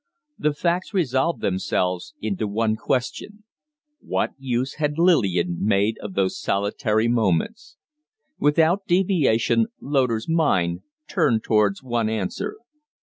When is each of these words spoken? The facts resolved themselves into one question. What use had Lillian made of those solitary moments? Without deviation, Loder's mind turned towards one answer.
The 0.39 0.55
facts 0.55 0.95
resolved 0.95 1.41
themselves 1.41 2.15
into 2.19 2.47
one 2.47 2.75
question. 2.75 3.43
What 3.99 4.31
use 4.39 4.77
had 4.77 4.97
Lillian 4.97 5.63
made 5.63 5.99
of 5.99 6.15
those 6.15 6.41
solitary 6.41 7.07
moments? 7.07 7.77
Without 8.39 8.87
deviation, 8.87 9.67
Loder's 9.79 10.27
mind 10.27 10.81
turned 11.07 11.43
towards 11.43 11.83
one 11.83 12.09
answer. 12.09 12.55